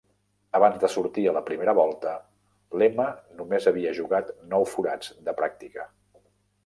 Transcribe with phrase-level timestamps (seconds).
[0.59, 2.13] Abans de sortir a la primera volta,
[2.83, 3.07] Lema
[3.43, 5.87] només havia jugat nou forats de pràctica.